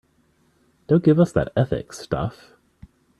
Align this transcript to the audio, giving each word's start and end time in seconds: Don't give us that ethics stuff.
Don't 0.87 1.03
give 1.03 1.19
us 1.19 1.31
that 1.33 1.53
ethics 1.55 1.99
stuff. 1.99 2.53